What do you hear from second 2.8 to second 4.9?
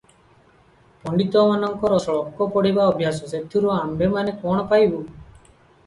ଅଭ୍ୟାସ, ସେଥିରୁ ଆମ୍ଭେମାନେ କ'ଣ